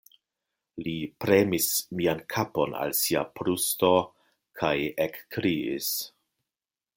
[0.85, 0.93] Li
[1.25, 1.67] premis
[1.99, 3.93] mian kapon al sia brusto
[4.63, 4.73] kaj
[5.07, 5.93] ekkriis: